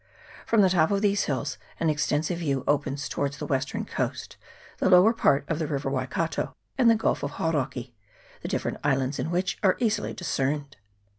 From 0.47 0.61
the 0.61 0.69
top 0.71 0.89
of 0.89 1.03
these 1.03 1.25
hills 1.25 1.59
an 1.79 1.87
extensive 1.91 2.39
view 2.39 2.63
opens 2.67 3.07
towards 3.07 3.37
the 3.37 3.45
western 3.45 3.85
coast, 3.85 4.35
the 4.79 4.89
lower 4.89 5.13
part 5.13 5.47
of 5.47 5.59
the 5.59 5.67
river 5.67 5.91
Waikato, 5.91 6.55
and 6.75 6.89
the 6.89 6.95
Gulf 6.95 7.21
of 7.21 7.33
Hauraki, 7.33 7.93
the 8.41 8.47
different 8.47 8.79
islands 8.83 9.19
in 9.19 9.29
which 9.29 9.59
are 9.61 9.77
easily 9.79 10.15
discerned. 10.15 10.77